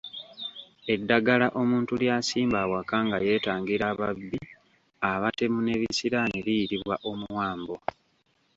[0.93, 4.39] Eddagala omuntu ly’asimba awaka nga yeetangira ababbi,
[5.11, 7.75] abatemu n’ebisiraani liyitibwa Omuwambo.